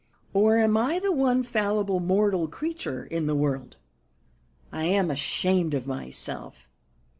Or 0.33 0.57
am 0.57 0.77
I 0.77 0.97
the 0.97 1.11
one 1.11 1.43
fallible 1.43 1.99
mortal 1.99 2.47
creature 2.47 3.05
in 3.05 3.27
the 3.27 3.35
world? 3.35 3.77
I 4.71 4.85
am 4.85 5.11
ashamed 5.11 5.75
of 5.75 5.85
myself. 5.85 6.67